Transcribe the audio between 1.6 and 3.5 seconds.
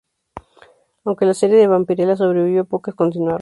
"Vampirella" sobrevivió, pocas continuaron.